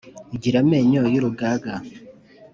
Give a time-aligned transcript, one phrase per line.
[0.35, 1.73] Igira amenyo y'urugaga,